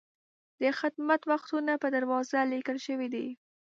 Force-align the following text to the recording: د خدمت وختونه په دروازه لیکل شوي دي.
د 0.61 0.63
خدمت 0.79 1.21
وختونه 1.31 1.71
په 1.81 1.87
دروازه 1.95 2.39
لیکل 2.53 2.77
شوي 2.85 3.07
دي. 3.15 3.27